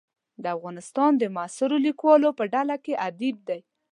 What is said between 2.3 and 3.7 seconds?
په ډله کې ادیب دی.